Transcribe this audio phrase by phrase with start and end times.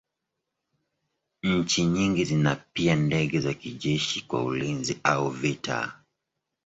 [1.43, 6.01] Nchi nyingi zina pia ndege za kijeshi kwa ulinzi au vita.